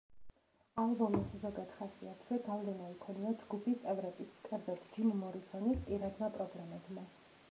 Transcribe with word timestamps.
ალბომის 0.83 1.27
ზოგად 1.43 1.73
ხასიათზე 1.81 2.39
გავლენა 2.47 2.87
იქონია 2.95 3.33
ჯგუფის 3.43 3.77
წევრების, 3.85 4.33
კერძოდ, 4.49 4.83
ჯიმ 4.97 5.13
მორისონის 5.25 5.87
პირადმა 5.91 6.31
პრობლემებმა. 6.39 7.09